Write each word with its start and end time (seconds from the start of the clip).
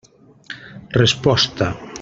Resposta. 1.01 1.67